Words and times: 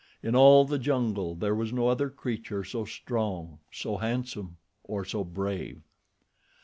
In 0.23 0.35
all 0.35 0.65
the 0.65 0.79
jungle 0.79 1.35
there 1.35 1.53
was 1.53 1.71
no 1.71 1.87
other 1.87 2.09
creature 2.09 2.63
so 2.63 2.85
strong, 2.85 3.59
so 3.71 3.97
handsome, 3.97 4.57
or 4.83 5.05
so 5.05 5.23
brave. 5.23 5.79